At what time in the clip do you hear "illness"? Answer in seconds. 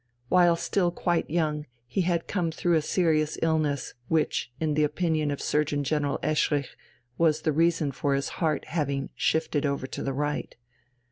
3.43-3.93